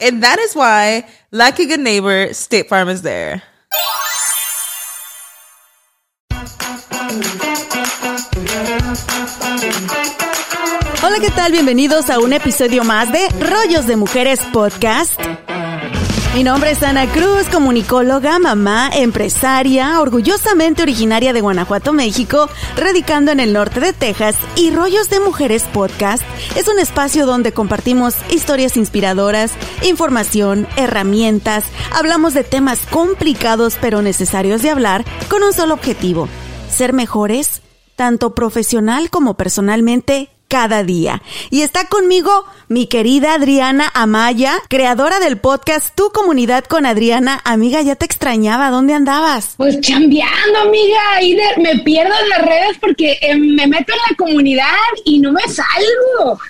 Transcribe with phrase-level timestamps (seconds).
[0.00, 3.42] And that is why, like a good neighbor, State Farm is there.
[11.02, 11.52] Hola, ¿qué tal?
[11.52, 15.18] Bienvenidos a un episodio más de Rollos de Mujeres Podcast.
[16.38, 23.40] Mi nombre es Ana Cruz, comunicóloga, mamá, empresaria, orgullosamente originaria de Guanajuato, México, radicando en
[23.40, 26.22] el norte de Texas y Rollos de Mujeres Podcast.
[26.54, 29.50] Es un espacio donde compartimos historias inspiradoras,
[29.82, 36.28] información, herramientas, hablamos de temas complicados pero necesarios de hablar con un solo objetivo,
[36.70, 37.62] ser mejores,
[37.96, 41.22] tanto profesional como personalmente cada día.
[41.50, 47.40] Y está conmigo mi querida Adriana Amaya, creadora del podcast Tu Comunidad con Adriana.
[47.44, 49.54] Amiga, ya te extrañaba, ¿dónde andabas?
[49.56, 54.16] Pues chambeando, amiga, y me pierdo en las redes porque eh, me meto en la
[54.16, 54.66] comunidad
[55.04, 56.40] y no me salgo.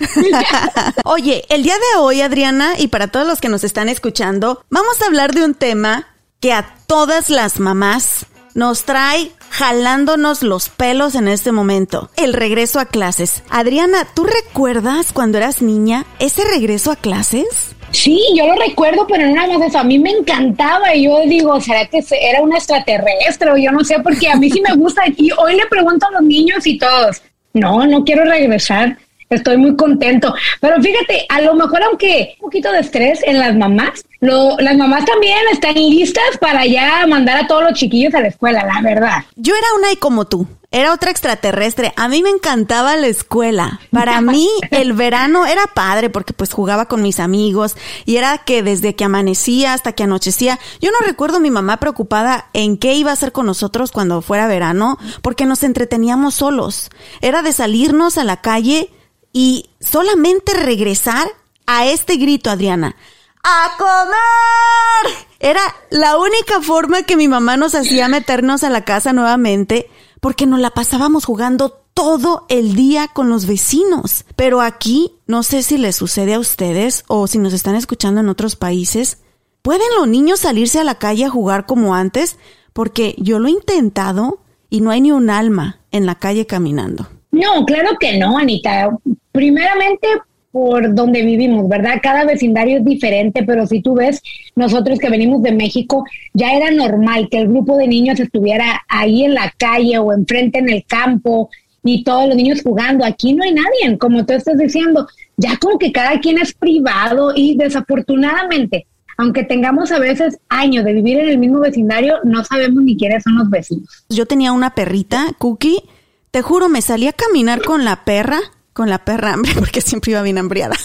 [1.05, 5.01] Oye, el día de hoy, Adriana, y para todos los que nos están escuchando, vamos
[5.01, 6.07] a hablar de un tema
[6.39, 8.25] que a todas las mamás
[8.59, 12.09] nos trae jalándonos los pelos en este momento.
[12.17, 13.41] El regreso a clases.
[13.49, 17.73] Adriana, ¿tú recuerdas cuando eras niña ese regreso a clases?
[17.91, 19.79] Sí, yo lo recuerdo, pero no nada más eso.
[19.79, 23.83] A mí me encantaba y yo digo, ¿será que era un extraterrestre o yo no
[23.85, 23.95] sé?
[24.03, 27.21] Porque a mí sí me gusta y hoy le pregunto a los niños y todos,
[27.53, 28.97] no, no quiero regresar.
[29.29, 30.33] Estoy muy contento.
[30.59, 34.75] Pero fíjate, a lo mejor aunque un poquito de estrés en las mamás, lo, las
[34.75, 38.81] mamás también están listas para ya mandar a todos los chiquillos a la escuela, la
[38.81, 39.23] verdad.
[39.35, 40.47] Yo era una y como tú.
[40.71, 41.93] Era otra extraterrestre.
[41.95, 43.79] A mí me encantaba la escuela.
[43.91, 47.75] Para mí el verano era padre porque pues jugaba con mis amigos
[48.05, 51.77] y era que desde que amanecía hasta que anochecía, yo no recuerdo a mi mamá
[51.77, 56.89] preocupada en qué iba a hacer con nosotros cuando fuera verano porque nos entreteníamos solos.
[57.21, 58.89] Era de salirnos a la calle
[59.31, 61.27] y solamente regresar
[61.65, 62.95] a este grito, Adriana.
[63.43, 65.27] ¡A comer!
[65.39, 70.45] Era la única forma que mi mamá nos hacía meternos a la casa nuevamente porque
[70.45, 74.25] nos la pasábamos jugando todo el día con los vecinos.
[74.35, 78.29] Pero aquí, no sé si les sucede a ustedes o si nos están escuchando en
[78.29, 79.19] otros países,
[79.61, 82.37] ¿pueden los niños salirse a la calle a jugar como antes?
[82.73, 87.07] Porque yo lo he intentado y no hay ni un alma en la calle caminando.
[87.31, 88.89] No, claro que no, Anita.
[89.31, 90.07] Primeramente
[90.51, 91.99] por donde vivimos, ¿verdad?
[92.01, 94.21] Cada vecindario es diferente, pero si tú ves,
[94.55, 96.03] nosotros que venimos de México,
[96.33, 100.59] ya era normal que el grupo de niños estuviera ahí en la calle o enfrente
[100.59, 101.49] en el campo
[101.83, 103.05] y todos los niños jugando.
[103.05, 105.07] Aquí no hay nadie, como tú estás diciendo,
[105.37, 110.93] ya como que cada quien es privado y desafortunadamente, aunque tengamos a veces años de
[110.93, 114.05] vivir en el mismo vecindario, no sabemos ni quiénes son los vecinos.
[114.09, 115.83] Yo tenía una perrita, Cookie,
[116.31, 118.39] te juro, me salí a caminar con la perra,
[118.73, 120.75] con la perra hambre, porque siempre iba bien hambriada.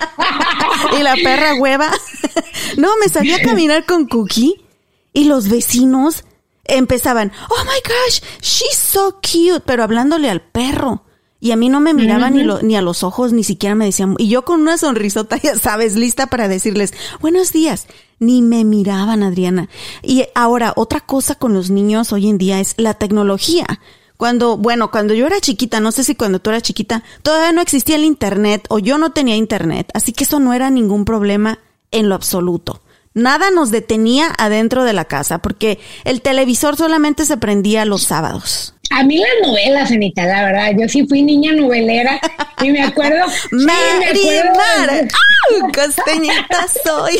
[0.98, 1.90] y la perra hueva.
[2.76, 4.64] no, me salí a caminar con Cookie
[5.12, 6.24] y los vecinos
[6.64, 11.04] empezaban, oh my gosh, she's so cute, pero hablándole al perro.
[11.40, 14.14] Y a mí no me miraban ni, ni a los ojos, ni siquiera me decían,
[14.16, 17.86] y yo con una sonrisota, ya sabes, lista para decirles, buenos días.
[18.18, 19.68] Ni me miraban, Adriana.
[20.02, 23.66] Y ahora, otra cosa con los niños hoy en día es la tecnología.
[24.16, 27.60] Cuando, bueno, cuando yo era chiquita, no sé si cuando tú eras chiquita, todavía no
[27.60, 31.58] existía el Internet o yo no tenía Internet, así que eso no era ningún problema
[31.90, 32.82] en lo absoluto.
[33.14, 38.73] Nada nos detenía adentro de la casa porque el televisor solamente se prendía los sábados.
[38.90, 42.20] A mí las novelas, Anita, la verdad, yo sí fui niña novelera
[42.62, 43.26] y me acuerdo.
[43.50, 45.68] Marimar, ¡Ah!
[45.74, 47.14] costeñita soy.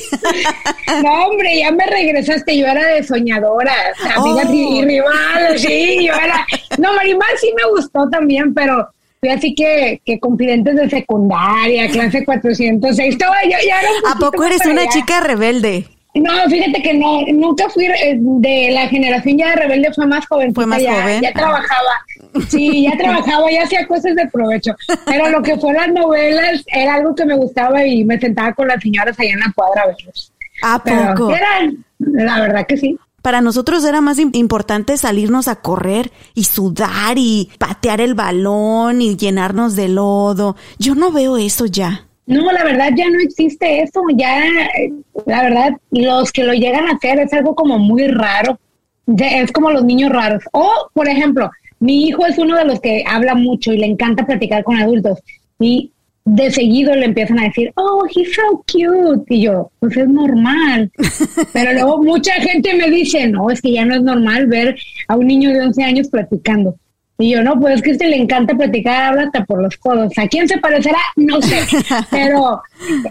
[1.03, 3.75] no, hombre, ya me regresaste, yo era de soñadora,
[4.15, 4.85] amigas y, oh.
[4.85, 6.47] rivales, sí, yo era.
[6.79, 8.89] No, Marimar sí me gustó también, pero
[9.21, 14.45] fui así que, que confidentes de secundaria, clase 406, todo, yo ya era ¿A poco
[14.45, 15.87] eres una chica rebelde?
[16.15, 20.25] No, fíjate que no, nunca fui eh, de la generación ya de rebelde, fue más
[20.27, 20.55] joven.
[20.55, 21.21] Fue más ya, joven.
[21.21, 21.91] Ya trabajaba.
[22.49, 24.77] Sí, ya trabajaba, ya hacía cosas de provecho.
[25.07, 28.69] Pero lo que fue las novelas era algo que me gustaba y me sentaba con
[28.69, 30.33] las señoras allá en la cuadra a verlos.
[30.63, 31.35] ¿A poco?
[31.35, 32.97] eran, la verdad que sí.
[33.21, 39.17] Para nosotros era más importante salirnos a correr y sudar y patear el balón y
[39.17, 40.57] llenarnos de lodo.
[40.79, 42.07] Yo no veo eso ya.
[42.26, 44.43] No, la verdad ya no existe eso, ya,
[45.26, 48.59] la verdad, los que lo llegan a hacer es algo como muy raro,
[49.06, 50.43] es como los niños raros.
[50.53, 51.50] O, por ejemplo,
[51.81, 55.19] mi hijo es uno de los que habla mucho y le encanta platicar con adultos
[55.61, 55.93] y
[56.25, 59.25] de seguido le empiezan a decir, oh, he's so cute.
[59.29, 60.91] Y yo, pues es normal.
[61.53, 64.77] Pero luego mucha gente me dice, no, es que ya no es normal ver
[65.09, 66.77] a un niño de 11 años platicando.
[67.19, 69.77] Y yo, no, pues es que a usted le encanta platicar, habla hasta por los
[69.77, 70.13] codos.
[70.19, 70.99] ¿A quién se parecerá?
[71.17, 71.61] No sé,
[72.11, 72.61] pero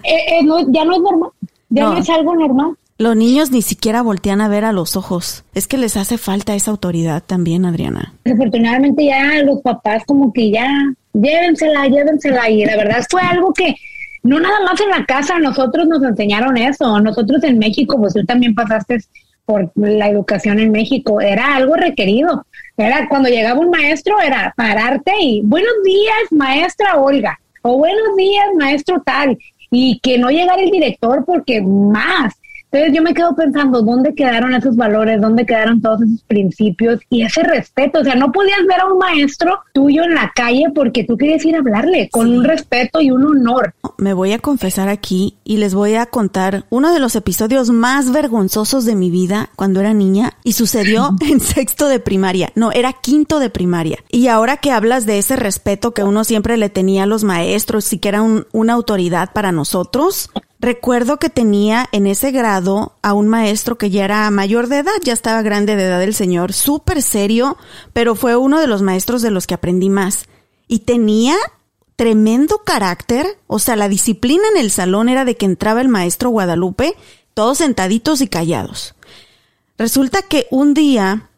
[0.04, 1.30] eh, eh, ya no es normal,
[1.70, 1.98] ya no.
[1.98, 2.76] es algo normal.
[2.98, 5.44] Los niños ni siquiera voltean a ver a los ojos.
[5.56, 8.14] Es que les hace falta esa autoridad también, Adriana.
[8.24, 10.70] Desafortunadamente ya los papás como que ya,
[11.14, 12.50] llévensela, llévensela.
[12.50, 13.76] Y la verdad fue algo que
[14.22, 17.00] no nada más en la casa, nosotros nos enseñaron eso.
[17.00, 19.00] Nosotros en México, pues tú también pasaste
[19.46, 22.46] por la educación en México, era algo requerido.
[22.78, 28.46] Era cuando llegaba un maestro, era pararte y buenos días, maestra Olga, o buenos días,
[28.58, 29.38] maestro tal,
[29.70, 32.34] y que no llegara el director porque más.
[32.74, 35.22] Entonces yo me quedo pensando, ¿dónde quedaron esos valores?
[35.22, 38.00] ¿Dónde quedaron todos esos principios y ese respeto?
[38.00, 41.46] O sea, no podías ver a un maestro tuyo en la calle porque tú querías
[41.46, 43.76] ir a hablarle con un respeto y un honor.
[44.00, 48.12] Me voy a confesar aquí y les voy a contar uno de los episodios más
[48.12, 52.52] vergonzosos de mi vida cuando era niña y sucedió en sexto de primaria.
[52.56, 54.00] No, era quinto de primaria.
[54.10, 57.94] Y ahora que hablas de ese respeto que uno siempre le tenía a los maestros
[57.94, 60.32] y que era una autoridad para nosotros,
[60.64, 64.94] Recuerdo que tenía en ese grado a un maestro que ya era mayor de edad,
[65.04, 67.58] ya estaba grande de edad el señor, súper serio,
[67.92, 70.24] pero fue uno de los maestros de los que aprendí más.
[70.70, 71.36] Y tenía
[71.98, 76.30] tremendo carácter, o sea, la disciplina en el salón era de que entraba el maestro
[76.30, 76.96] Guadalupe,
[77.34, 78.96] todos sentaditos y callados.
[79.78, 81.30] Resulta que un día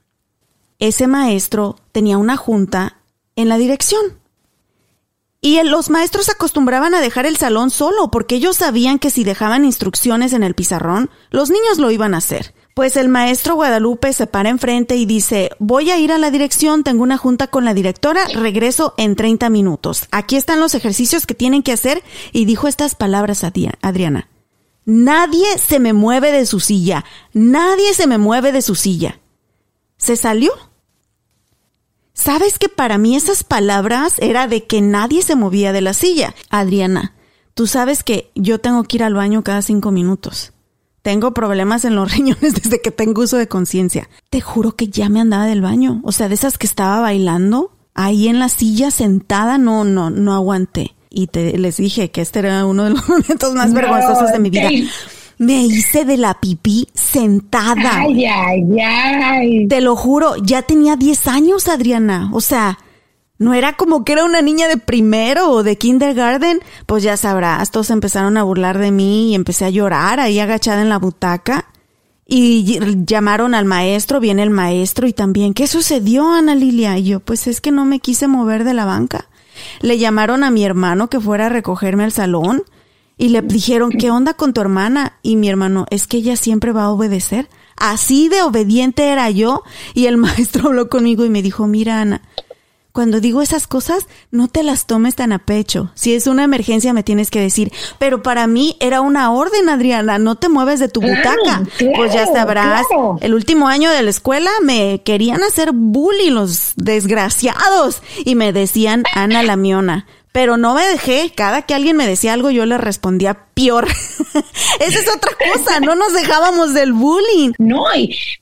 [0.78, 3.00] ese maestro tenía una junta
[3.36, 4.19] en la dirección
[5.45, 9.63] y los maestros acostumbraban a dejar el salón solo porque ellos sabían que si dejaban
[9.63, 12.56] instrucciones en el pizarrón, los niños lo iban a hacer.
[12.74, 16.83] Pues el maestro Guadalupe se para enfrente y dice, voy a ir a la dirección,
[16.83, 20.07] tengo una junta con la directora, regreso en 30 minutos.
[20.09, 22.01] Aquí están los ejercicios que tienen que hacer
[22.31, 23.53] y dijo estas palabras a
[23.83, 24.27] Adriana.
[24.83, 29.19] Nadie se me mueve de su silla, nadie se me mueve de su silla.
[29.97, 30.51] Se salió
[32.16, 36.34] ¿Sabes que para mí esas palabras era de que nadie se movía de la silla?
[36.50, 37.14] Adriana,
[37.54, 40.54] tú sabes que yo tengo que ir al baño cada cinco minutos.
[41.02, 44.10] Tengo problemas en los riñones desde que tengo uso de conciencia.
[44.30, 46.00] Te juro que ya me andaba del baño.
[46.04, 50.34] O sea, de esas que estaba bailando, ahí en la silla sentada, no, no, no
[50.34, 50.96] aguanté.
[51.10, 54.50] Y te, les dije que este era uno de los momentos más vergonzosos de mi
[54.50, 54.69] vida.
[55.37, 57.99] Me hice de la pipí sentada.
[58.01, 59.68] Ay, ay, ay.
[59.68, 62.30] Te lo juro, ya tenía 10 años, Adriana.
[62.33, 62.80] O sea,
[63.37, 66.59] no era como que era una niña de primero o de kindergarten.
[66.85, 70.81] Pues ya sabrás, todos empezaron a burlar de mí y empecé a llorar ahí agachada
[70.81, 71.65] en la butaca.
[72.27, 76.97] Y llamaron al maestro, viene el maestro y también, ¿qué sucedió, Ana Lilia?
[76.97, 79.27] Y yo, pues es que no me quise mover de la banca.
[79.81, 82.63] Le llamaron a mi hermano que fuera a recogerme al salón
[83.18, 85.14] y le dijeron, ¿qué onda con tu hermana?
[85.22, 87.50] Y mi hermano, es que ella siempre va a obedecer.
[87.78, 89.64] Así de obediente era yo.
[89.94, 92.22] Y el maestro habló conmigo y me dijo, mira Ana,
[92.95, 95.92] cuando digo esas cosas, no te las tomes tan a pecho.
[95.95, 97.74] Si es una emergencia, me tienes que decir.
[98.00, 101.64] Pero para mí era una orden, Adriana, no te mueves de tu butaca.
[101.98, 102.86] pues ya sabrás,
[103.19, 109.04] el último año de la escuela me querían hacer bullying los desgraciados y me decían
[109.14, 111.31] Ana Lamiona pero no me dejé.
[111.33, 113.87] Cada que alguien me decía algo, yo le respondía peor.
[114.81, 117.54] Esa es otra cosa, no nos dejábamos del bullying.
[117.57, 117.85] No,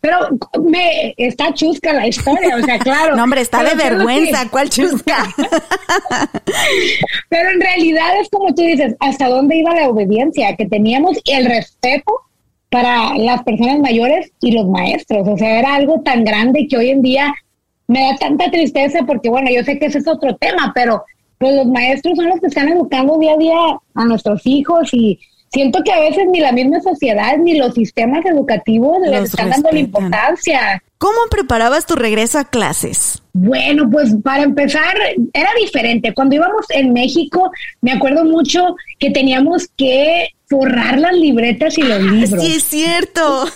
[0.01, 0.17] pero
[0.63, 3.15] me está chusca la historia, o sea, claro.
[3.15, 5.23] No, hombre, está de vergüenza, ¿cuál chusca?
[7.29, 11.45] pero en realidad es como tú dices, hasta dónde iba la obediencia, que teníamos el
[11.45, 12.12] respeto
[12.71, 15.27] para las personas mayores y los maestros.
[15.27, 17.35] O sea, era algo tan grande que hoy en día
[17.85, 21.03] me da tanta tristeza porque, bueno, yo sé que ese es otro tema, pero
[21.43, 23.57] pues los maestros son los que están educando día a día
[23.95, 25.19] a nuestros hijos y
[25.51, 29.69] siento que a veces ni la misma sociedad ni los sistemas educativos les están dando
[29.69, 30.81] la importancia.
[30.97, 33.21] ¿Cómo preparabas tu regreso a clases?
[33.33, 34.95] Bueno, pues para empezar,
[35.33, 36.13] era diferente.
[36.13, 42.01] Cuando íbamos en México, me acuerdo mucho que teníamos que forrar las libretas y los
[42.01, 42.41] libros.
[42.41, 43.47] Sí, es cierto.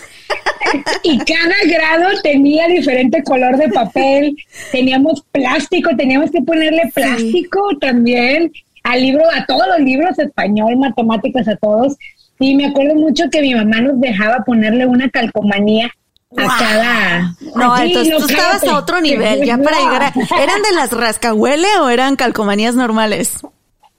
[1.04, 4.38] Y cada grado tenía diferente color de papel.
[4.72, 8.52] Teníamos plástico, teníamos que ponerle plástico también
[8.84, 11.96] al libro, a todos los libros, español, matemáticas, a todos.
[12.40, 15.92] Y me acuerdo mucho que mi mamá nos dejaba ponerle una calcomanía
[16.38, 17.36] a cada.
[17.56, 20.42] No, entonces tú estabas a otro nivel, ya para llegar a.
[20.42, 23.42] ¿Eran de las rascahuele o eran calcomanías normales?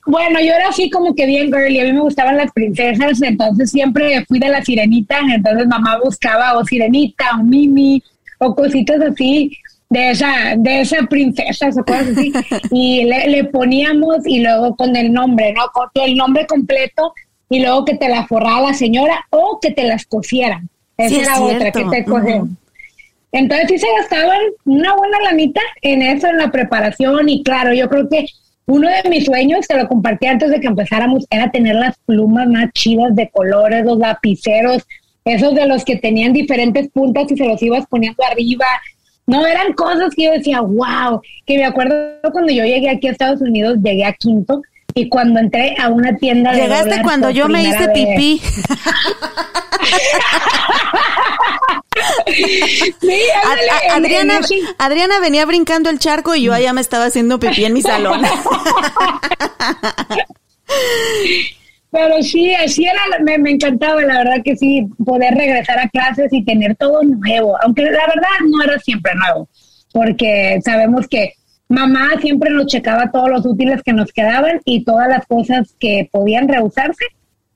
[0.09, 3.71] Bueno, yo era así como que bien girly, a mí me gustaban las princesas, entonces
[3.71, 8.03] siempre fui de la sirenita, entonces mamá buscaba o sirenita o mimi
[8.39, 9.53] o cositas así
[9.91, 12.33] de esa, de esa princesa o cosas así,
[12.71, 15.67] y le, poníamos y luego con el nombre, ¿no?
[15.75, 17.13] Con el nombre completo
[17.51, 20.71] y luego que te la forraba la señora o que te las cosieran.
[20.97, 22.57] Esa era otra que te cogieron.
[23.31, 27.91] Entonces sí se gastaban una buena lanita en eso, en la preparación y claro, yo
[27.91, 28.25] creo que
[28.69, 32.47] uno de mis sueños, te lo compartí antes de que empezáramos, era tener las plumas
[32.49, 34.87] más chidas de colores, los lapiceros,
[35.25, 38.67] esos de los que tenían diferentes puntas y se los ibas poniendo arriba.
[39.27, 43.13] No, eran cosas que yo decía, wow, que me acuerdo cuando yo llegué aquí a
[43.13, 44.61] Estados Unidos, llegué a Quinto
[44.99, 48.43] y cuando entré a una tienda de Llegaste cuando yo me hice pipí.
[53.91, 54.41] Adriana,
[54.79, 58.23] Adriana venía brincando el charco y yo allá me estaba haciendo pipí en mi salón.
[61.91, 66.31] Pero sí, así era, me, me, encantaba, la verdad que sí, poder regresar a clases
[66.33, 69.49] y tener todo nuevo, aunque la verdad no era siempre nuevo,
[69.93, 71.33] porque sabemos que
[71.69, 76.09] mamá siempre nos checaba todos los útiles que nos quedaban y todas las cosas que
[76.11, 77.05] podían reusarse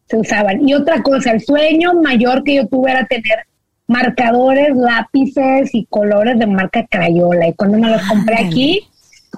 [0.06, 0.68] se usaban.
[0.68, 3.46] Y otra cosa, el sueño mayor que yo tuve era tener
[3.86, 7.48] marcadores, lápices y colores de marca Crayola.
[7.48, 8.88] Y cuando me los compré aquí,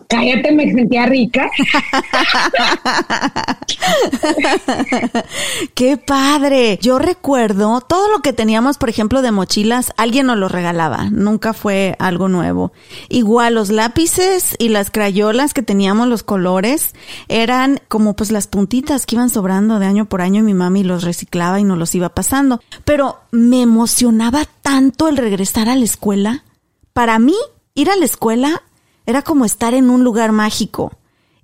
[0.08, 1.48] Cállate, me sentía rica.
[5.74, 6.78] Qué padre.
[6.82, 11.10] Yo recuerdo todo lo que teníamos, por ejemplo, de mochilas, alguien nos lo regalaba.
[11.10, 12.72] Nunca fue algo nuevo.
[13.08, 16.94] Igual los lápices y las crayolas que teníamos, los colores,
[17.28, 20.82] eran como pues las puntitas que iban sobrando de año por año y mi mami
[20.82, 22.60] los reciclaba y nos los iba pasando.
[22.84, 26.44] Pero me emocionaba tanto el regresar a la escuela.
[26.92, 27.34] Para mí,
[27.74, 28.62] ir a la escuela
[29.06, 30.92] era como estar en un lugar mágico.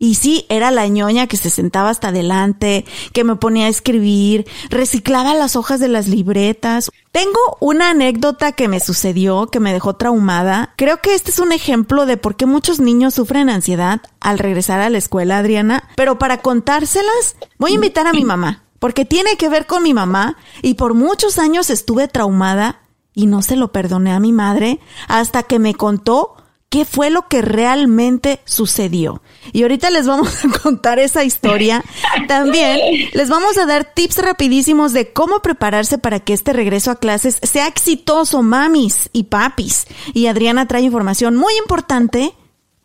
[0.03, 4.47] Y sí, era la ñoña que se sentaba hasta adelante, que me ponía a escribir,
[4.71, 6.91] reciclaba las hojas de las libretas.
[7.13, 10.73] Tengo una anécdota que me sucedió, que me dejó traumada.
[10.77, 14.81] Creo que este es un ejemplo de por qué muchos niños sufren ansiedad al regresar
[14.81, 15.85] a la escuela, Adriana.
[15.97, 19.93] Pero para contárselas, voy a invitar a mi mamá, porque tiene que ver con mi
[19.93, 22.81] mamá y por muchos años estuve traumada
[23.13, 26.37] y no se lo perdoné a mi madre hasta que me contó
[26.71, 29.23] qué fue lo que realmente sucedió.
[29.53, 31.85] Y ahorita les vamos a contar esa historia.
[32.29, 36.97] También les vamos a dar tips rapidísimos de cómo prepararse para que este regreso a
[36.97, 39.87] clases sea exitoso, mamis y papis.
[40.15, 42.33] Y Adriana trae información muy importante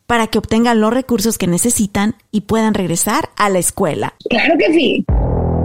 [0.08, 4.16] para que obtengan los recursos que necesitan y puedan regresar a la escuela.
[4.30, 5.06] Claro que sí.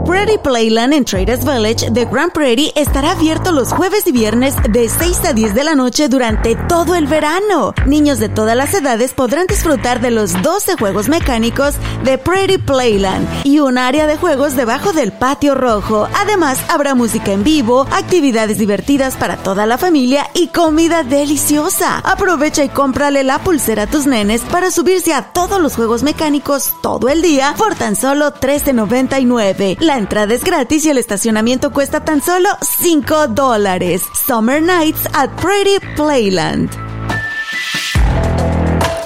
[0.06, 4.88] Prairie Playland en Traders Village de Grand Prairie estará abierto los jueves y viernes de
[4.88, 7.74] 6 a 10 de la noche durante todo el verano.
[7.86, 13.26] Niños de todas las edades podrán disfrutar de los 12 juegos mecánicos de Prairie Playland
[13.44, 16.08] y un área de juegos debajo del patio rojo.
[16.14, 21.98] Además, habrá música en vivo, actividades divertidas para toda la familia y comida deliciosa.
[21.98, 26.72] Aprovecha y cómprale la pulsera a tus nenes para subirse a todos los juegos mecánicos
[26.82, 29.89] todo el día por tan solo $13.99.
[29.90, 34.04] La entrada es gratis y el estacionamiento cuesta tan solo 5 dólares.
[34.24, 36.89] Summer Nights at Pretty Playland.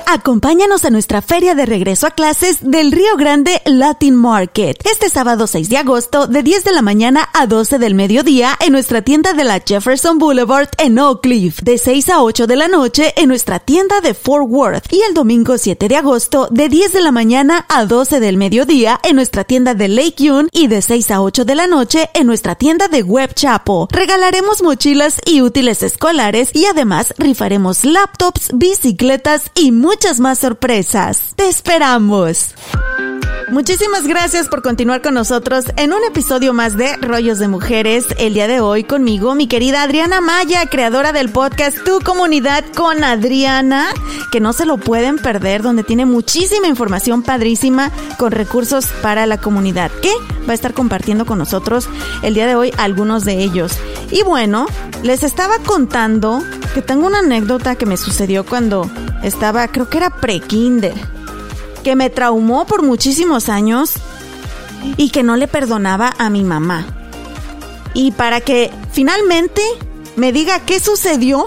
[0.06, 4.78] Acompáñanos a nuestra feria de regreso a clases del Río Grande Latin Market.
[4.84, 8.72] Este sábado 6 de agosto de 10 de la mañana a 12 del mediodía en
[8.72, 12.68] nuestra tienda de la Jefferson Boulevard en Oak Cliff, de 6 a 8 de la
[12.68, 14.92] noche en nuestra tienda de Fort Worth.
[14.92, 19.00] Y el domingo 7 de agosto de 10 de la mañana a 12 del mediodía
[19.02, 22.26] en nuestra tienda de Lake Yune y de 6 a 8 de la noche en
[22.26, 23.88] nuestra tienda de Web Chapo.
[23.90, 31.34] Regalaremos mochilas y útiles escolares y además rifaremos laptops, bicicletas y muy muchas más sorpresas.
[31.36, 32.52] ¡Te esperamos!
[33.48, 38.06] Muchísimas gracias por continuar con nosotros en un episodio más de Rollos de Mujeres.
[38.18, 43.04] El día de hoy conmigo, mi querida Adriana Maya, creadora del podcast Tu Comunidad con
[43.04, 43.88] Adriana,
[44.32, 49.38] que no se lo pueden perder, donde tiene muchísima información padrísima con recursos para la
[49.38, 50.12] comunidad, que
[50.48, 51.88] va a estar compartiendo con nosotros
[52.22, 53.72] el día de hoy algunos de ellos.
[54.10, 54.66] Y bueno,
[55.02, 56.42] les estaba contando
[56.74, 58.90] que tengo una anécdota que me sucedió cuando
[59.22, 60.94] estaba, creo que era pre-kinder
[61.84, 63.92] que me traumó por muchísimos años
[64.96, 66.86] y que no le perdonaba a mi mamá.
[67.92, 69.62] Y para que finalmente
[70.16, 71.46] me diga qué sucedió,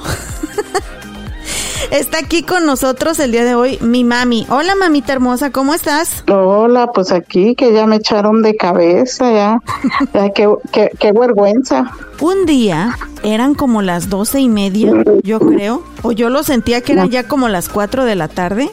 [1.92, 4.46] está aquí con nosotros el día de hoy mi mami.
[4.50, 6.24] Hola mamita hermosa, ¿cómo estás?
[6.32, 9.62] Hola, pues aquí que ya me echaron de cabeza, ya,
[10.14, 11.92] ya qué, qué, qué vergüenza.
[12.22, 14.92] Un día eran como las doce y media,
[15.24, 18.72] yo creo, o yo lo sentía que eran ya como las cuatro de la tarde.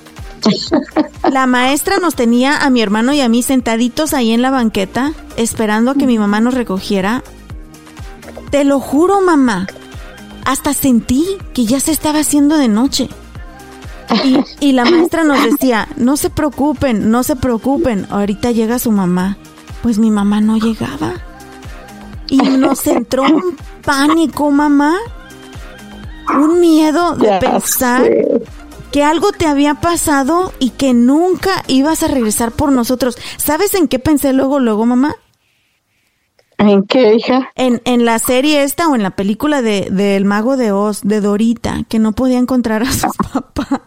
[1.30, 5.12] La maestra nos tenía a mi hermano y a mí sentaditos ahí en la banqueta,
[5.36, 7.22] esperando a que mi mamá nos recogiera.
[8.50, 9.66] Te lo juro, mamá.
[10.44, 11.24] Hasta sentí
[11.54, 13.08] que ya se estaba haciendo de noche.
[14.22, 18.90] Y, y la maestra nos decía, no se preocupen, no se preocupen, ahorita llega su
[18.92, 19.38] mamá.
[19.82, 21.14] Pues mi mamá no llegaba.
[22.28, 24.96] Y nos entró un pánico, mamá.
[26.28, 28.23] Un miedo de Ya pensar sé.
[28.94, 33.18] Que algo te había pasado y que nunca ibas a regresar por nosotros.
[33.38, 35.16] ¿Sabes en qué pensé luego, luego, mamá?
[36.58, 37.50] ¿En qué, hija?
[37.56, 41.00] En, en la serie esta o en la película de, de El Mago de Oz,
[41.02, 43.80] de Dorita, que no podía encontrar a sus papás.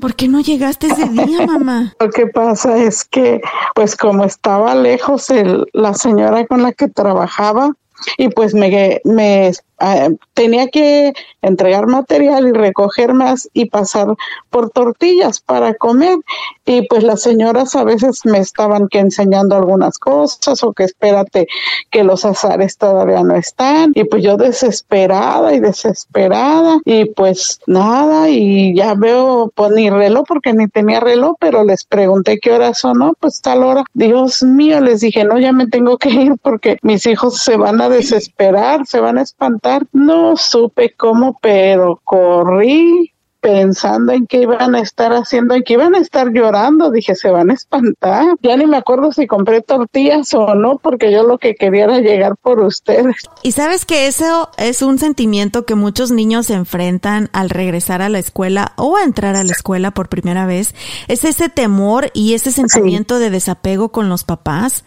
[0.00, 1.94] ¿Por qué no llegaste ese día, mamá?
[1.98, 3.40] Lo que pasa es que,
[3.74, 7.72] pues como estaba lejos el, la señora con la que trabajaba,
[8.18, 11.12] y pues me, me eh, tenía que
[11.42, 14.14] entregar material y recoger más y pasar
[14.50, 16.18] por tortillas para comer.
[16.64, 21.48] Y pues las señoras a veces me estaban que enseñando algunas cosas o que espérate
[21.90, 23.92] que los azares todavía no están.
[23.94, 26.78] Y pues yo desesperada y desesperada.
[26.84, 28.28] Y pues nada.
[28.28, 32.74] Y ya veo pues ni reloj porque ni tenía reloj pero les pregunté qué hora
[32.74, 33.84] sonó pues tal hora.
[33.94, 37.80] Dios mío les dije no ya me tengo que ir porque mis hijos se van
[37.80, 44.76] a desesperar se van a espantar no supe cómo pero corrí pensando en qué iban
[44.76, 48.36] a estar haciendo, en que iban a estar llorando, dije, se van a espantar.
[48.40, 51.98] Ya ni me acuerdo si compré tortillas o no, porque yo lo que quería era
[51.98, 53.16] llegar por ustedes.
[53.42, 58.20] Y sabes que eso es un sentimiento que muchos niños enfrentan al regresar a la
[58.20, 60.72] escuela o a entrar a la escuela por primera vez.
[61.08, 64.84] Es ese temor y ese sentimiento de desapego con los papás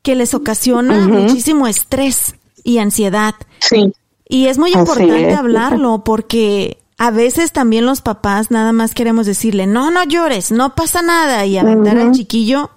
[0.00, 3.34] que les ocasiona muchísimo estrés y ansiedad.
[3.60, 3.92] Sí.
[4.34, 5.38] Y es muy Así importante es.
[5.38, 10.74] hablarlo porque a veces también los papás nada más queremos decirle, no, no llores, no
[10.74, 12.70] pasa nada y aventar al chiquillo,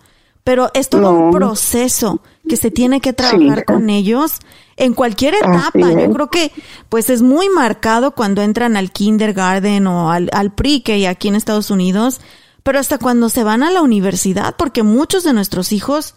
[0.43, 3.63] pero es todo un proceso que se tiene que trabajar Sí.
[3.65, 4.33] con ellos
[4.75, 5.71] en cualquier etapa.
[5.91, 6.51] Yo creo que
[6.89, 11.71] pues es muy marcado cuando entran al kindergarten o al, al pre-K aquí en Estados
[11.71, 12.21] Unidos,
[12.63, 16.13] pero hasta cuando se van a la universidad, porque muchos de nuestros hijos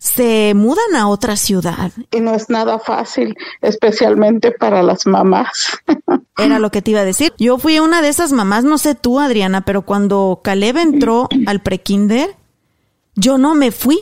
[0.00, 1.92] se mudan a otra ciudad.
[2.10, 5.78] Y no es nada fácil, especialmente para las mamás.
[6.38, 7.34] Era lo que te iba a decir.
[7.36, 11.60] Yo fui una de esas mamás, no sé tú, Adriana, pero cuando Caleb entró al
[11.60, 12.34] prekinder,
[13.14, 14.00] yo no me fui.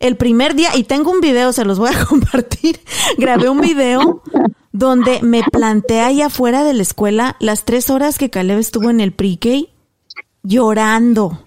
[0.00, 2.80] El primer día, y tengo un video, se los voy a compartir.
[3.16, 4.22] Grabé un video
[4.70, 9.00] donde me planté ahí afuera de la escuela las tres horas que Caleb estuvo en
[9.00, 9.48] el pre-K
[10.42, 11.42] llorando.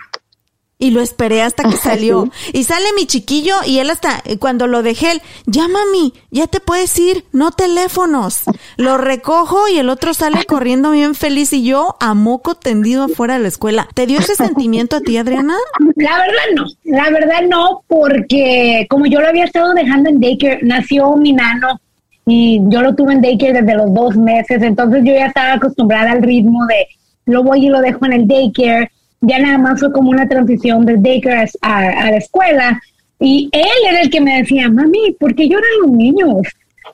[0.81, 2.29] Y lo esperé hasta que salió.
[2.51, 6.47] Y sale mi chiquillo y él hasta, eh, cuando lo dejé, él, ya mami, ya
[6.47, 8.41] te puedes ir, no teléfonos.
[8.77, 13.35] Lo recojo y el otro sale corriendo bien feliz y yo a moco tendido afuera
[13.35, 13.87] de la escuela.
[13.93, 15.55] ¿Te dio ese sentimiento a ti, Adriana?
[15.95, 20.59] La verdad no, la verdad no, porque como yo lo había estado dejando en daycare,
[20.63, 21.79] nació mi nano
[22.25, 26.11] y yo lo tuve en daycare desde los dos meses, entonces yo ya estaba acostumbrada
[26.11, 26.87] al ritmo de
[27.25, 28.91] lo voy y lo dejo en el daycare,
[29.21, 32.81] ya nada más fue como una transición del daycare a, la escuela
[33.19, 36.47] y él era el que me decía, mami, ¿por qué lloran los niños?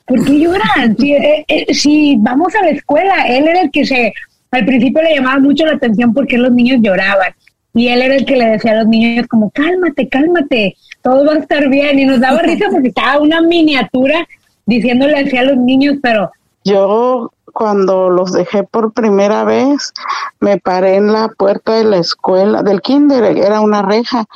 [0.06, 0.96] ¿Por qué lloran?
[0.98, 4.12] Si, eh, eh, si vamos a la escuela, él era el que se,
[4.50, 7.32] al principio le llamaba mucho la atención porque los niños lloraban.
[7.74, 11.34] Y él era el que le decía a los niños como, cálmate, cálmate, todo va
[11.34, 11.98] a estar bien.
[11.98, 14.26] Y nos daba risa porque estaba una miniatura
[14.66, 16.30] diciéndole así a los niños, pero
[16.64, 19.92] Yo cuando los dejé por primera vez,
[20.40, 24.26] me paré en la puerta de la escuela, del kinder, era una reja,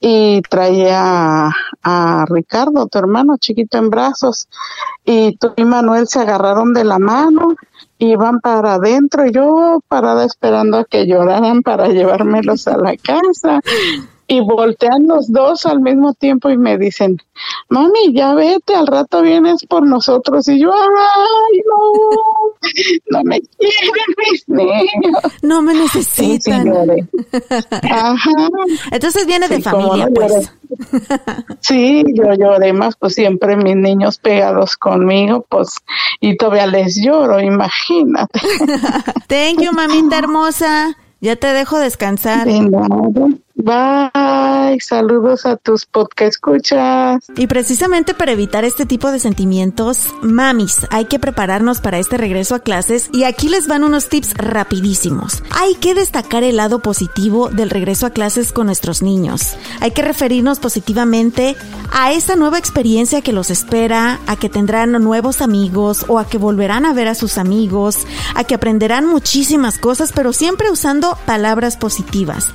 [0.00, 1.50] y traía
[1.82, 4.48] a, Ricardo, tu hermano chiquito en brazos,
[5.04, 7.54] y tú y Manuel se agarraron de la mano
[7.98, 13.60] iban para adentro, yo parada esperando a que lloraran para llevármelos a la casa
[14.26, 17.18] y voltean los dos al mismo tiempo y me dicen,
[17.68, 20.48] mami, ya vete, al rato vienes por nosotros.
[20.48, 22.58] Y yo, ay, no,
[23.18, 25.22] no me quieren mis niños.
[25.42, 26.72] No me necesitan.
[27.70, 28.30] Ajá.
[28.90, 30.50] Entonces viene de familia, pues.
[31.60, 35.76] Sí, yo lloré más, pues siempre mis niños pegados conmigo, pues,
[36.20, 38.40] y todavía les lloro, imagínate.
[39.28, 40.96] Thank you, mamita hermosa.
[41.20, 42.46] Ya te dejo descansar.
[43.56, 47.24] Bye, saludos a tus podcast escuchas.
[47.36, 52.56] Y precisamente para evitar este tipo de sentimientos, mamis, hay que prepararnos para este regreso
[52.56, 55.44] a clases y aquí les van unos tips rapidísimos.
[55.52, 59.56] Hay que destacar el lado positivo del regreso a clases con nuestros niños.
[59.80, 61.54] Hay que referirnos positivamente
[61.92, 66.38] a esa nueva experiencia que los espera, a que tendrán nuevos amigos o a que
[66.38, 67.98] volverán a ver a sus amigos,
[68.34, 72.52] a que aprenderán muchísimas cosas, pero siempre usando palabras positivas.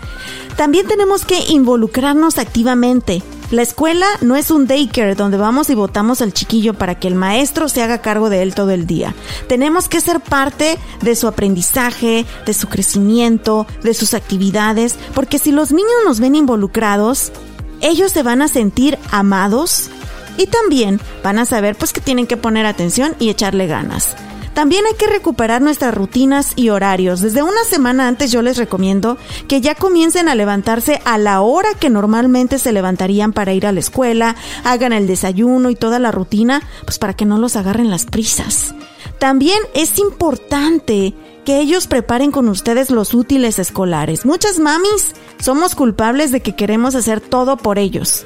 [0.59, 3.23] También tenemos que involucrarnos activamente.
[3.49, 7.15] La escuela no es un daycare donde vamos y votamos al chiquillo para que el
[7.15, 9.15] maestro se haga cargo de él todo el día.
[9.47, 15.53] Tenemos que ser parte de su aprendizaje, de su crecimiento, de sus actividades, porque si
[15.53, 17.31] los niños nos ven involucrados,
[17.79, 19.89] ellos se van a sentir amados
[20.35, 24.13] y también van a saber pues que tienen que poner atención y echarle ganas.
[24.59, 27.21] También hay que recuperar nuestras rutinas y horarios.
[27.21, 29.17] Desde una semana antes yo les recomiendo
[29.47, 33.71] que ya comiencen a levantarse a la hora que normalmente se levantarían para ir a
[33.71, 37.89] la escuela, hagan el desayuno y toda la rutina, pues para que no los agarren
[37.89, 38.75] las prisas.
[39.17, 41.13] También es importante
[41.45, 44.25] que ellos preparen con ustedes los útiles escolares.
[44.25, 48.25] Muchas mamis somos culpables de que queremos hacer todo por ellos.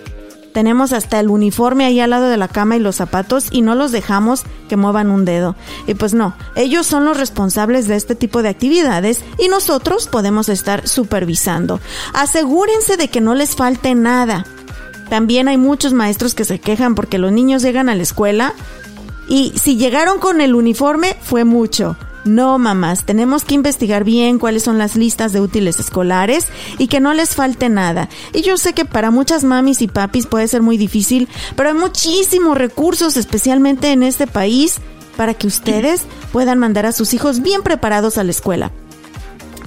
[0.53, 3.73] Tenemos hasta el uniforme ahí al lado de la cama y los zapatos y no
[3.73, 5.55] los dejamos que muevan un dedo.
[5.87, 10.49] Y pues no, ellos son los responsables de este tipo de actividades y nosotros podemos
[10.49, 11.79] estar supervisando.
[12.13, 14.45] Asegúrense de que no les falte nada.
[15.09, 18.53] También hay muchos maestros que se quejan porque los niños llegan a la escuela
[19.27, 21.97] y si llegaron con el uniforme fue mucho.
[22.25, 27.01] No, mamás, tenemos que investigar bien cuáles son las listas de útiles escolares y que
[27.01, 28.07] no les falte nada.
[28.33, 31.75] Y yo sé que para muchas mamis y papis puede ser muy difícil, pero hay
[31.75, 34.77] muchísimos recursos, especialmente en este país,
[35.17, 38.71] para que ustedes puedan mandar a sus hijos bien preparados a la escuela.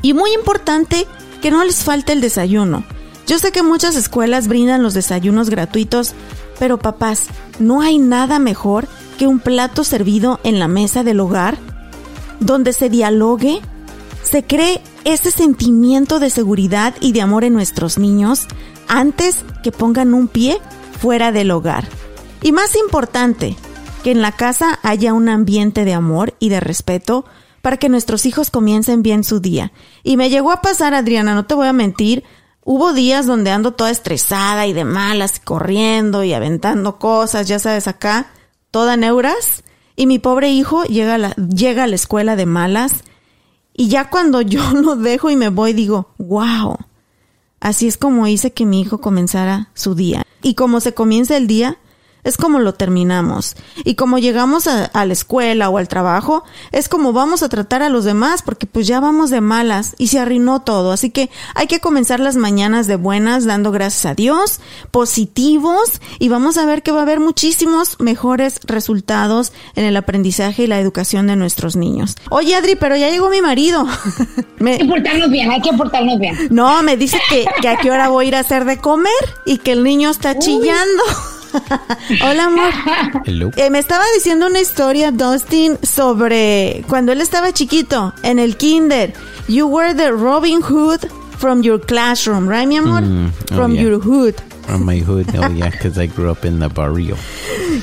[0.01, 1.07] Y muy importante,
[1.42, 2.85] que no les falte el desayuno.
[3.27, 6.14] Yo sé que muchas escuelas brindan los desayunos gratuitos,
[6.59, 7.25] pero papás,
[7.59, 8.88] ¿no hay nada mejor
[9.19, 11.59] que un plato servido en la mesa del hogar?
[12.40, 13.61] Donde se dialogue,
[14.22, 18.46] se cree ese sentimiento de seguridad y de amor en nuestros niños
[18.88, 20.59] antes que pongan un pie
[21.01, 21.87] fuera del hogar.
[22.42, 23.57] Y más importante,
[24.03, 27.25] que en la casa haya un ambiente de amor y de respeto
[27.61, 29.72] para que nuestros hijos comiencen bien su día.
[30.05, 32.22] Y me llegó a pasar, Adriana, no te voy a mentir,
[32.62, 37.88] hubo días donde ando toda estresada y de malas, corriendo y aventando cosas, ya sabes,
[37.88, 38.29] acá,
[38.70, 39.64] toda neuras.
[39.97, 43.03] Y mi pobre hijo llega a la, llega a la escuela de malas
[43.73, 46.77] y ya cuando yo lo dejo y me voy digo, wow,
[47.61, 50.23] así es como hice que mi hijo comenzara su día.
[50.43, 51.79] Y como se comienza el día,
[52.27, 53.55] es como lo terminamos.
[53.85, 57.89] Y como llegamos a, la escuela o al trabajo, es como vamos a tratar a
[57.89, 60.91] los demás, porque pues ya vamos de malas y se arruinó todo.
[60.91, 64.59] Así que hay que comenzar las mañanas de buenas, dando gracias a Dios,
[64.91, 70.65] positivos, y vamos a ver que va a haber muchísimos mejores resultados en el aprendizaje
[70.65, 72.17] y la educación de nuestros niños.
[72.31, 73.87] Oye, Adri, pero ya llegó mi marido.
[74.67, 76.49] Hay que portarnos bien, hay que portarnos bien.
[76.51, 79.12] No, me dice que, que a qué hora voy a ir a hacer de comer
[79.45, 81.05] y que el niño está chillando.
[82.23, 82.73] Hola, amor.
[83.57, 89.12] Eh, me estaba diciendo una historia, Dustin, sobre cuando él estaba chiquito en el kinder.
[89.49, 93.03] You were the Robin Hood from your classroom, right, mi amor?
[93.03, 93.83] Mm, oh, from yeah.
[93.83, 94.35] your hood.
[94.66, 97.16] From my hood, oh yeah, because I grew up in the barrio.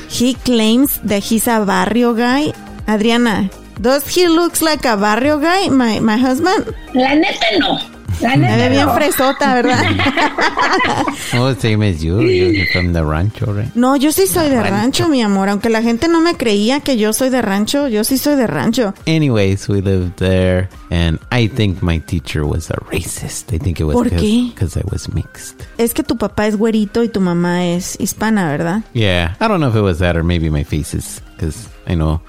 [0.08, 2.52] He claims that he's a barrio guy.
[2.86, 3.48] Adriana,
[3.80, 6.74] does he looks like a barrio guy, my, my husband?
[6.94, 7.93] La neta no.
[8.22, 8.94] Me ve bien no.
[8.94, 9.82] fresota, ¿verdad?
[11.36, 12.20] Oh, same as you.
[12.20, 13.74] You're from the rancho, right?
[13.74, 14.70] No, yo sí soy de Rancho.
[15.04, 15.48] rancho, mi amor.
[15.48, 18.46] Aunque la gente no me creía que yo soy de rancho, yo sí soy de
[18.46, 18.94] rancho.
[19.06, 23.52] Anyways, we lived there, and I think my teacher was a racist.
[23.52, 24.50] I think it was ¿Por qué?
[24.54, 25.64] because I was mixed.
[25.78, 28.82] Es que tu papá es güerito y tu mamá es hispana, ¿verdad?
[28.92, 32.20] Yeah, I don't know if it was that or maybe my faces, because I know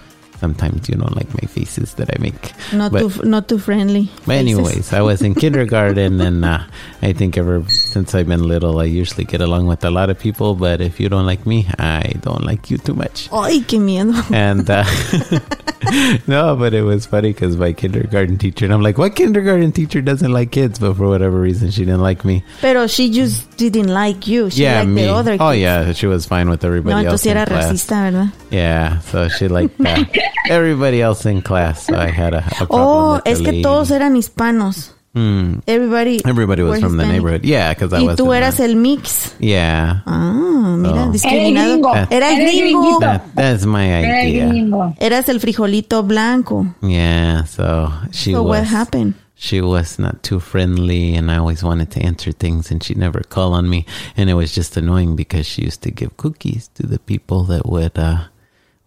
[0.46, 2.54] sometimes you don't like my faces that I make.
[2.72, 4.06] Not But- too, not too friendly.
[4.28, 6.62] But anyways, I was in kindergarten, and uh,
[7.02, 10.18] I think ever since I've been little, I usually get along with a lot of
[10.20, 10.54] people.
[10.54, 13.30] But if you don't like me, I don't like you too much.
[13.34, 14.14] Ay, qué miedo.
[14.30, 14.86] And uh,
[16.28, 20.02] no, but it was funny because my kindergarten teacher, and I'm like, what kindergarten teacher
[20.02, 20.78] doesn't like kids?
[20.78, 22.44] But for whatever reason, she didn't like me.
[22.62, 24.50] Pero she just didn't like you.
[24.50, 25.02] She yeah, liked me.
[25.10, 25.62] the other oh, kids.
[25.62, 27.26] yeah, she was fine with everybody No, else.
[27.26, 27.72] entonces era class.
[27.72, 28.30] racista, ¿verdad?
[28.52, 30.06] Yeah, so she liked uh,
[30.50, 31.86] everybody else in class.
[31.86, 33.62] So I had a, a problem Oh, with the es que lady.
[33.62, 34.92] todos eran hispanos.
[35.14, 35.60] Hmm.
[35.66, 37.46] Everybody, Everybody was were from the neighborhood.
[37.46, 38.18] Yeah, because I Y was.
[38.18, 39.34] tú in eras the- el mix.
[39.40, 40.96] Yeah, Ah, mira, Oh.
[40.98, 41.72] Era el discriminado.
[41.72, 41.94] gringo.
[42.12, 43.00] Era el gringo.
[43.00, 44.50] that, that's my idea.
[44.50, 44.94] gringo.
[45.00, 46.66] Eras el frijolito blanco.
[46.82, 48.60] Yeah, so she So was.
[48.60, 49.14] what happened?
[49.38, 53.22] She was not too friendly, and I always wanted to answer things, and she'd never
[53.22, 53.86] call on me,
[54.18, 57.66] and it was just annoying because she used to give cookies to the people that
[57.66, 58.28] would uh,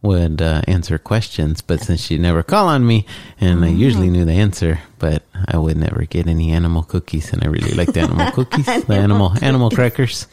[0.02, 3.04] would uh, answer questions, but since she never call on me,
[3.40, 7.42] and I usually knew the answer, but I would never get any animal cookies, and
[7.42, 10.28] I really liked animal cookies, the animal animal crackers.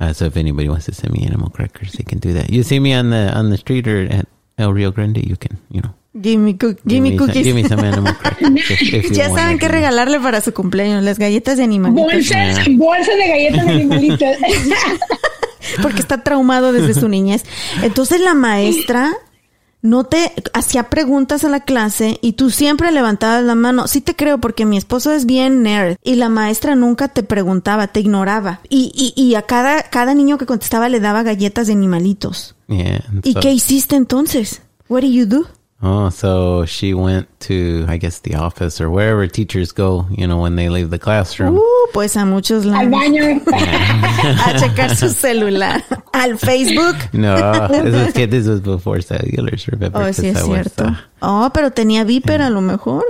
[0.00, 2.48] Uh, so if anybody wants to send me animal crackers, they can do that.
[2.48, 5.58] You see me on the on the street or at El Rio Grande, you can,
[5.70, 5.92] you know.
[6.20, 7.44] Give me, cook- give me some- cookies.
[7.44, 8.48] give me some animal crackers.
[8.70, 12.02] if- if you ya wanna saben qué regalarle para su cumpleaños, las galletas de animalitos.
[12.12, 12.76] Bolsas, Yeah.
[12.78, 14.36] bolsas de galletas de animalitos.
[15.82, 17.44] Porque está traumado desde su niñez.
[17.82, 19.12] Entonces la maestra
[19.82, 23.88] no te hacía preguntas a la clase y tú siempre levantabas la mano.
[23.88, 27.86] Sí te creo porque mi esposo es bien nerd y la maestra nunca te preguntaba,
[27.86, 28.60] te ignoraba.
[28.68, 32.56] Y, y, y a cada, cada niño que contestaba le daba galletas de animalitos.
[32.68, 33.02] Yeah.
[33.22, 34.60] ¿Y so- qué hiciste entonces?
[34.88, 35.46] What did you do?
[35.82, 40.36] Oh, so she went to, I guess, the office or wherever teachers go, you know,
[40.38, 41.56] when they leave the classroom.
[41.56, 41.60] Uh,
[41.94, 43.40] pues a muchos Al baño.
[43.48, 45.82] A checar su celular.
[46.12, 46.96] Al Facebook.
[47.14, 50.00] No, this was, kid, this was before cellulars, remember?
[50.02, 50.84] Oh, sí 'Cause es I was, cierto.
[50.84, 53.02] uh, Oh, pero tenía beeper a lo mejor.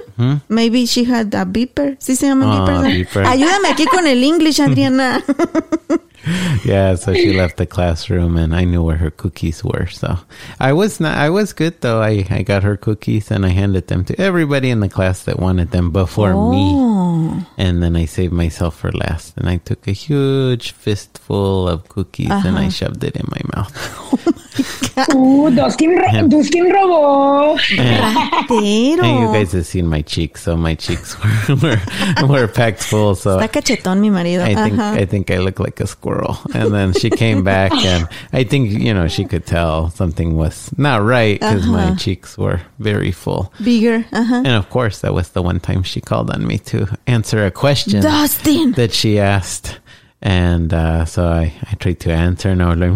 [0.49, 1.97] Maybe she had a beeper.
[2.01, 2.83] Sí se llama beeper.
[2.85, 3.27] beeper.
[3.27, 5.23] Ayúdame aquí con el English, Adriana.
[6.65, 9.87] yeah, so she left the classroom and I knew where her cookies were.
[9.87, 10.19] So
[10.59, 12.03] I was not, I was good though.
[12.03, 15.39] I, I got her cookies and I handed them to everybody in the class that
[15.39, 16.73] wanted them before me.
[16.75, 17.47] Oh.
[17.57, 19.37] And then I saved myself for last.
[19.37, 22.71] And I took a huge fistful of cookies and I uh-huh.
[22.71, 23.75] shoved it in my mouth.
[24.13, 24.50] Oh
[24.97, 27.57] Uh, Dustin, ro- Dustin robó.
[27.59, 29.03] Ratero.
[29.03, 31.17] And you guys have seen my cheeks, so my cheeks
[31.49, 33.15] were were, were packed full.
[33.15, 34.43] So Está cachetón mi marido.
[34.45, 34.97] I think Ajá.
[35.01, 36.39] I think I look like a squirrel.
[36.55, 40.71] And then she came back, and I think you know she could tell something was
[40.79, 41.97] not right because my Uh-huh.
[41.97, 43.53] cheeks were very full.
[43.63, 44.05] Bigger.
[44.13, 44.37] Ajá.
[44.45, 47.51] And of course, that was the one time she called on me to answer a
[47.51, 48.73] question Dustin.
[48.73, 49.80] that she asked.
[50.23, 52.91] And uh, so I, I tried to answer, and I was like,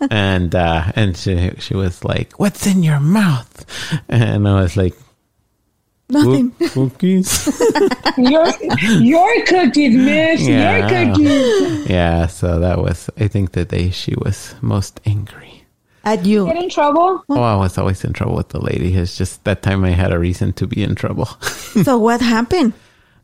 [0.10, 3.66] and uh, and she she was like, "What's in your mouth?"
[4.08, 4.94] And I was like,
[6.08, 6.52] Nothing.
[6.70, 7.50] "Cookies."
[8.16, 8.46] Your,
[9.02, 10.40] your cookies, miss.
[10.40, 10.78] Yeah.
[10.78, 11.86] Your cookies.
[11.90, 15.64] yeah, so that was I think the day she was most angry.
[16.02, 16.46] At you.
[16.46, 17.22] Get in trouble?
[17.28, 18.94] Oh, I was always in trouble with the lady.
[18.94, 21.28] It's just that time I had a reason to be in trouble.
[21.84, 22.72] So what happened?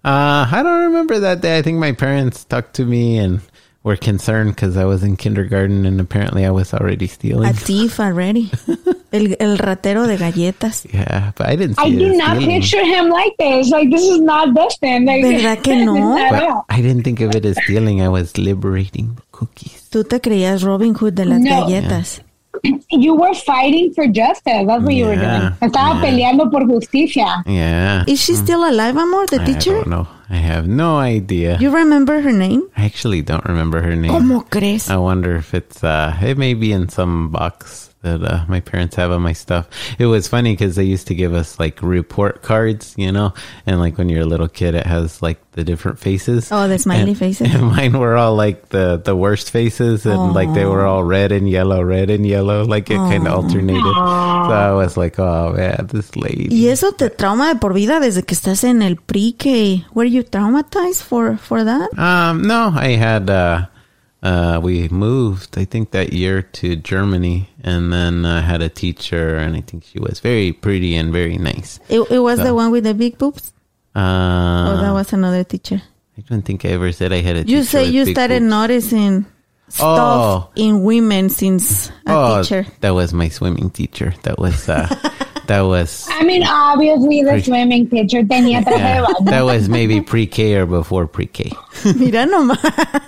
[0.05, 1.59] Uh, I don't remember that day.
[1.59, 3.41] I think my parents talked to me and
[3.85, 7.49] were concerned because I was in kindergarten and apparently I was already stealing.
[7.49, 8.51] A thief already.
[9.13, 10.87] El, el ratero de galletas.
[10.93, 12.61] yeah, but I didn't see I do not stealing.
[12.63, 13.71] picture him like this.
[13.71, 15.05] Like, this is not Dustin.
[15.05, 16.17] Like, ¿Verdad que no?
[16.31, 16.65] But.
[16.71, 18.01] I didn't think of it as stealing.
[18.01, 19.87] I was liberating the cookies.
[19.91, 21.51] Tú te creías Robin Hood de las No.
[21.51, 22.23] galletas.
[22.91, 24.65] You were fighting for justice.
[24.67, 25.57] That's what you were doing.
[25.61, 26.03] Estaba yeah.
[26.05, 27.43] peleando por justicia.
[27.47, 28.05] Yeah.
[28.07, 29.73] Is she still alive, amor, the I teacher?
[29.73, 30.07] don't know.
[30.29, 31.59] I have no idea.
[31.59, 32.69] You remember her name?
[32.77, 34.13] I actually don't remember her name.
[34.13, 34.89] ¿Cómo crees?
[34.89, 38.97] I wonder if it's uh it may be in some box that uh, my parents
[38.97, 39.69] have on my stuff.
[39.99, 43.33] It was funny because they used to give us like report cards, you know,
[43.67, 46.51] and like when you're a little kid, it has like the different faces.
[46.51, 47.55] Oh, the smiley And- faces.
[47.55, 51.31] And mine were all like the the worst faces, and like they were all red
[51.33, 53.83] and yellow, red and yellow, like it kind of alternated.
[53.83, 56.49] So I was like, oh man, this lady.
[56.51, 59.85] Y eso te trauma de por vida desde que estás en el pre-K.
[59.95, 61.97] Were you traumatized for, for that?
[61.99, 63.67] Um, no, I had, uh,
[64.23, 69.37] uh, we moved, I think that year to Germany and then I had a teacher
[69.37, 71.81] and I think she was very pretty and very nice.
[71.89, 73.53] It, it was the one with the big boobs?
[73.95, 73.99] Uh,
[74.73, 75.83] oh, that was another teacher.
[76.17, 78.51] I don't think I ever said I had a You say you started boobs.
[78.51, 79.27] noticing
[79.69, 80.51] stuff Oh.
[80.57, 82.67] in women since a Oh, teacher.
[82.81, 84.15] that was my swimming teacher.
[84.23, 84.87] That was, uh,
[85.47, 89.69] that was, I mean, obviously, the Pretty- swimming teacher tenía traje de yeah, that was
[89.69, 91.53] maybe pre-K or before pre-K.
[91.97, 92.59] Mira nomás.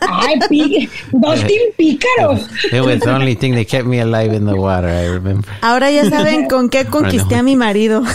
[0.03, 2.38] Ay, pi- Dustin Pícaro.
[2.73, 5.49] It was the only thing that kept me alive in the water, I remember.
[5.62, 8.03] Ahora ya saben con qué conquisté a mi marido.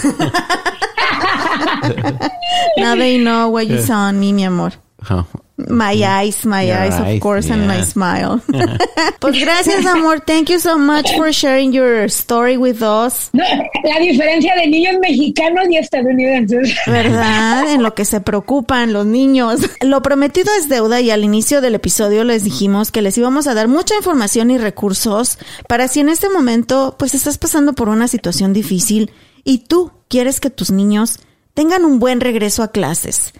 [2.76, 4.72] Now they know what you saw on me, mi amor.
[5.10, 5.26] Oh,
[5.68, 8.40] My eyes, my Your eyes, of eyes, course, and my smile.
[9.20, 10.20] pues gracias, amor.
[10.20, 13.30] Thank you so much for sharing your story with us.
[13.32, 16.74] La diferencia de niños mexicanos y estadounidenses.
[16.86, 17.72] ¿Verdad?
[17.72, 19.60] En lo que se preocupan los niños.
[19.80, 23.54] Lo prometido es deuda y al inicio del episodio les dijimos que les íbamos a
[23.54, 28.08] dar mucha información y recursos para si en este momento pues estás pasando por una
[28.08, 29.10] situación difícil
[29.44, 31.20] y tú quieres que tus niños
[31.54, 33.32] tengan un buen regreso a clases.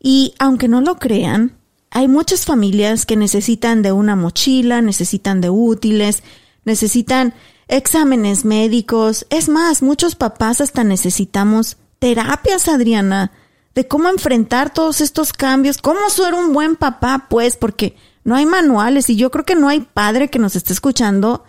[0.00, 1.56] Y aunque no lo crean,
[1.96, 6.22] hay muchas familias que necesitan de una mochila, necesitan de útiles,
[6.66, 7.32] necesitan
[7.68, 9.24] exámenes médicos.
[9.30, 13.32] Es más, muchos papás hasta necesitamos terapias, Adriana,
[13.74, 18.44] de cómo enfrentar todos estos cambios, cómo ser un buen papá, pues, porque no hay
[18.44, 21.44] manuales y yo creo que no hay padre que nos esté escuchando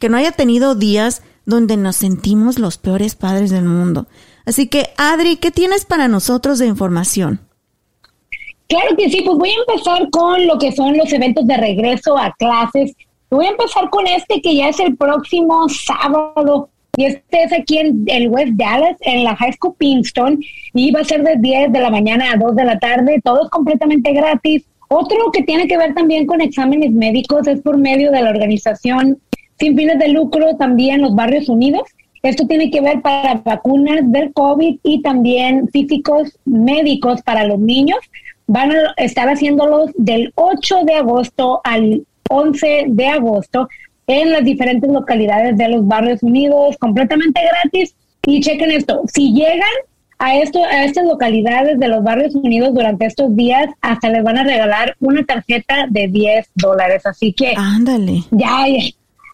[0.00, 4.08] que no haya tenido días donde nos sentimos los peores padres del mundo.
[4.46, 7.51] Así que, Adri, ¿qué tienes para nosotros de información?
[8.72, 12.16] Claro que sí, pues voy a empezar con lo que son los eventos de regreso
[12.16, 12.94] a clases.
[13.28, 16.70] Voy a empezar con este que ya es el próximo sábado.
[16.96, 20.40] Y este es aquí en el West Dallas, en la High School Kingston.
[20.72, 23.20] Y va a ser de 10 de la mañana a 2 de la tarde.
[23.22, 24.64] Todo es completamente gratis.
[24.88, 29.18] Otro que tiene que ver también con exámenes médicos es por medio de la organización
[29.58, 31.82] sin fines de lucro también los Barrios Unidos.
[32.22, 37.98] Esto tiene que ver para vacunas del COVID y también físicos médicos para los niños.
[38.52, 43.66] Van a estar haciéndolos del 8 de agosto al 11 de agosto
[44.06, 47.94] en las diferentes localidades de los Barrios Unidos, completamente gratis.
[48.26, 49.70] Y chequen esto, si llegan
[50.18, 54.36] a, esto, a estas localidades de los Barrios Unidos durante estos días, hasta les van
[54.36, 57.06] a regalar una tarjeta de 10 dólares.
[57.06, 58.22] Así que Ándale.
[58.32, 58.84] ya, ya.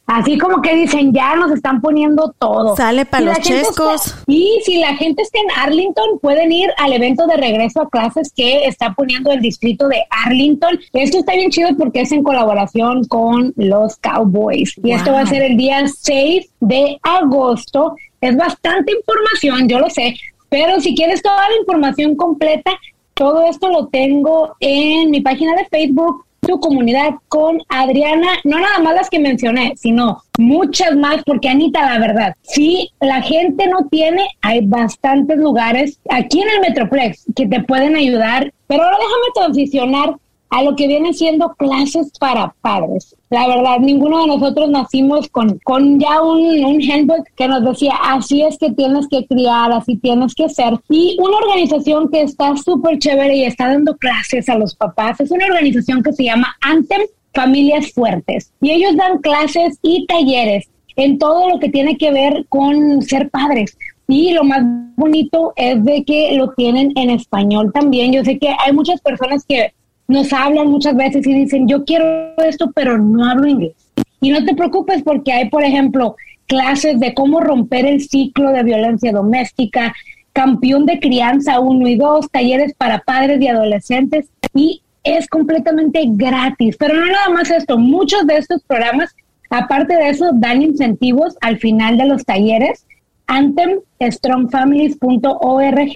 [0.08, 2.74] Así como que dicen, ya nos están poniendo todo.
[2.76, 4.06] Sale pa' Si los chescos.
[4.06, 7.90] está- y si la gente está en Arlington, pueden ir al evento de regreso a
[7.90, 10.80] clases que está poniendo el distrito de Arlington.
[10.94, 14.74] Esto está bien chido porque es en colaboración con los Cowboys.
[14.82, 17.94] Y esto va a ser el día 6 de agosto.
[18.22, 20.16] Es bastante información, yo lo sé.
[20.48, 22.72] Pero si quieres toda la información completa,
[23.12, 28.78] todo esto lo tengo en mi página de Facebook, tu comunidad con Adriana, no nada
[28.78, 33.86] más las que mencioné, sino muchas más, porque Anita, la verdad, si la gente no
[33.90, 39.26] tiene, hay bastantes lugares aquí en el Metroplex que te pueden ayudar, pero ahora déjame
[39.34, 40.16] transicionar
[40.50, 43.14] a lo que viene siendo clases para padres.
[43.30, 47.94] La verdad, ninguno de nosotros nacimos con, con ya un, un handbook que nos decía,
[48.02, 50.78] así es que tienes que criar, así tienes que ser.
[50.88, 55.30] Y una organización que está súper chévere y está dando clases a los papás es
[55.30, 57.02] una organización que se llama Anthem
[57.34, 58.52] Familias Fuertes.
[58.60, 63.30] Y ellos dan clases y talleres en todo lo que tiene que ver con ser
[63.30, 63.76] padres.
[64.08, 64.62] Y lo más
[64.96, 68.12] bonito es de que lo tienen en español también.
[68.12, 69.74] Yo sé que hay muchas personas que
[70.08, 73.74] nos hablan muchas veces y dicen, yo quiero esto, pero no hablo inglés.
[74.20, 76.16] Y no te preocupes porque hay, por ejemplo,
[76.46, 79.94] clases de cómo romper el ciclo de violencia doméstica,
[80.32, 86.76] campeón de crianza 1 y 2, talleres para padres y adolescentes y es completamente gratis.
[86.78, 89.14] Pero no nada más esto, muchos de estos programas,
[89.50, 92.86] aparte de eso, dan incentivos al final de los talleres,
[93.26, 95.92] anthemstrongfamilies.org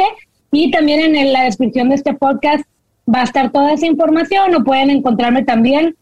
[0.52, 2.66] y también en la descripción de este podcast
[3.12, 5.96] va a estar toda esa información o pueden encontrarme también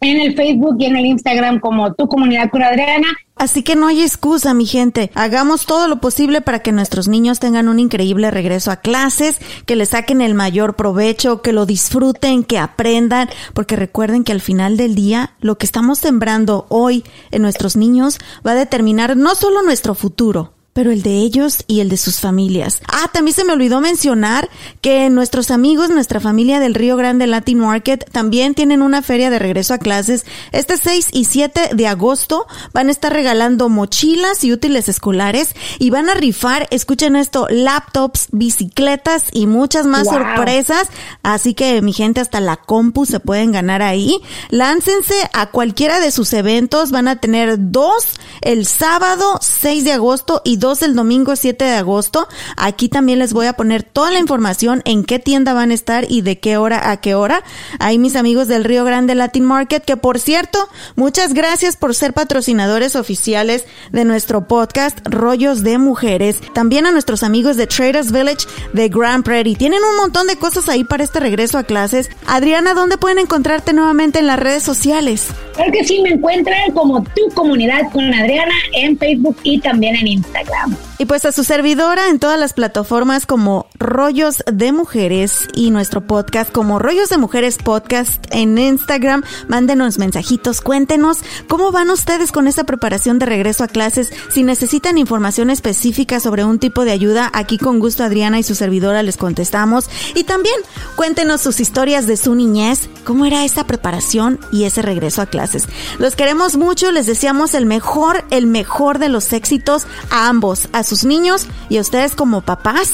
[0.00, 3.08] en el Facebook y en el Instagram como Tu Comunidad con Adriana.
[3.36, 5.10] Así que no hay excusa, mi gente.
[5.14, 9.76] Hagamos todo lo posible para que nuestros niños tengan un increíble regreso a clases, que
[9.76, 14.78] le saquen el mayor provecho, que lo disfruten, que aprendan, porque recuerden que al final
[14.78, 19.62] del día lo que estamos sembrando hoy en nuestros niños va a determinar no solo
[19.62, 22.82] nuestro futuro, pero el de ellos y el de sus familias.
[22.86, 24.50] Ah, también se me olvidó mencionar
[24.82, 29.38] que nuestros amigos, nuestra familia del Río Grande Latin Market también tienen una feria de
[29.38, 30.26] regreso a clases.
[30.52, 35.88] Este 6 y 7 de agosto van a estar regalando mochilas y útiles escolares y
[35.88, 40.12] van a rifar, escuchen esto, laptops, bicicletas y muchas más Wow.
[40.12, 40.88] sorpresas.
[41.22, 44.20] Así que mi gente hasta la compu se pueden ganar ahí.
[44.50, 46.90] Láncense a cualquiera de sus eventos.
[46.90, 48.08] Van a tener dos
[48.42, 52.26] el sábado 6 de agosto y dos el domingo 7 de agosto.
[52.56, 56.06] Aquí también les voy a poner toda la información en qué tienda van a estar
[56.08, 57.44] y de qué hora a qué hora.
[57.78, 60.58] Ahí mis amigos del Río Grande Latin Market, que por cierto,
[60.96, 66.40] muchas gracias por ser patrocinadores oficiales de nuestro podcast Rollos de Mujeres.
[66.52, 69.54] También a nuestros amigos de Traders Village de Grand Prairie.
[69.54, 72.10] Tienen un montón de cosas ahí para este regreso a clases.
[72.26, 75.28] Adriana, ¿dónde pueden encontrarte nuevamente en las redes sociales?
[75.54, 80.06] Claro que sí, me encuentran como Tu Comunidad con Adriana en Facebook y también en
[80.08, 80.55] Instagram.
[80.98, 86.00] Y pues a su servidora en todas las plataformas como Rollos de Mujeres y nuestro
[86.00, 89.22] podcast como Rollos de Mujeres Podcast en Instagram.
[89.46, 94.10] Mándenos mensajitos, cuéntenos cómo van ustedes con esa preparación de regreso a clases.
[94.30, 98.54] Si necesitan información específica sobre un tipo de ayuda, aquí con gusto Adriana y su
[98.54, 99.90] servidora les contestamos.
[100.14, 100.56] Y también
[100.96, 105.68] cuéntenos sus historias de su niñez, cómo era esa preparación y ese regreso a clases.
[105.98, 110.82] Los queremos mucho, les deseamos el mejor, el mejor de los éxitos a ambos, a
[110.84, 112.92] sus niños y a ustedes como papás.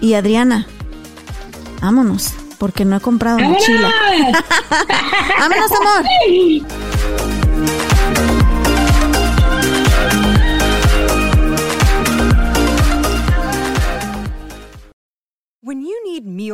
[0.00, 0.66] Y Adriana,
[1.80, 3.90] vámonos, porque no he comprado mochila.
[5.38, 6.04] vámonos, amor.